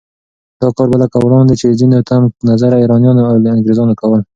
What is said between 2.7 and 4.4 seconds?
ایرانیانو او انګریزانو کول